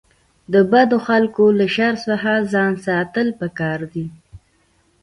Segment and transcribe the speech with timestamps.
[0.53, 4.05] د بدو خلکو له شر څخه ځان ساتل پکار دي.